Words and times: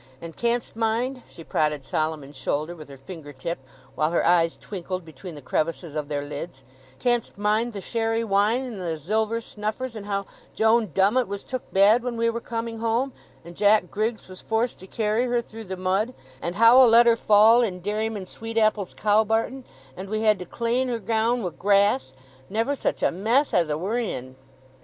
And 0.19 0.35
canst 0.35 0.75
mind"—she 0.75 1.43
prodded 1.43 1.85
Solomon's 1.85 2.35
shoulder 2.35 2.75
with 2.75 2.89
her 2.89 2.97
finger 2.97 3.31
tip, 3.31 3.59
while 3.93 4.09
her 4.09 4.25
eyes 4.25 4.57
twinkled 4.57 5.05
between 5.05 5.35
the 5.35 5.43
crevices 5.43 5.95
of 5.95 6.07
their 6.07 6.23
lids—"canst 6.23 7.37
mind 7.37 7.73
the 7.73 7.81
sherry 7.81 8.23
wine, 8.23 8.63
and 8.63 8.81
the 8.81 8.97
zilver 8.97 9.39
snuffers, 9.39 9.95
and 9.95 10.07
how 10.07 10.25
Joan 10.55 10.87
Dummett 10.87 11.27
was 11.27 11.43
took 11.43 11.71
bad 11.71 12.01
when 12.01 12.17
we 12.17 12.31
were 12.31 12.41
coming 12.41 12.79
home, 12.79 13.13
and 13.45 13.55
Jack 13.55 13.91
Griggs 13.91 14.27
was 14.27 14.41
forced 14.41 14.79
to 14.79 14.87
carry 14.87 15.27
her 15.27 15.39
through 15.39 15.65
the 15.65 15.77
mud; 15.77 16.15
and 16.41 16.55
how 16.55 16.83
'a 16.83 16.87
let 16.87 17.05
her 17.05 17.15
fall 17.15 17.61
in 17.61 17.79
Dairyman 17.79 18.25
Sweet 18.25 18.57
apple's 18.57 18.95
cow 18.95 19.23
barton, 19.23 19.63
and 19.95 20.09
we 20.09 20.21
had 20.21 20.39
to 20.39 20.45
clane 20.45 20.87
her 20.87 20.97
gown 20.97 21.43
wi' 21.43 21.51
grass—never 21.51 22.75
such 22.75 23.03
a 23.03 23.11
mess 23.11 23.53
as 23.53 23.69
'a 23.69 23.77
were 23.77 23.99
in?" 23.99 24.35